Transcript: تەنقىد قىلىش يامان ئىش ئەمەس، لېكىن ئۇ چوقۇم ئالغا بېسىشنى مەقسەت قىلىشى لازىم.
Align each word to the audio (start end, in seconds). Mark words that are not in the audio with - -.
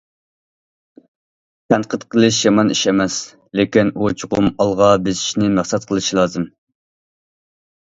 تەنقىد 1.73 2.05
قىلىش 2.15 2.39
يامان 2.45 2.71
ئىش 2.77 2.81
ئەمەس، 2.93 3.19
لېكىن 3.61 3.93
ئۇ 4.01 4.11
چوقۇم 4.23 4.51
ئالغا 4.51 4.89
بېسىشنى 5.07 5.53
مەقسەت 5.61 5.89
قىلىشى 5.93 6.21
لازىم. 6.23 6.51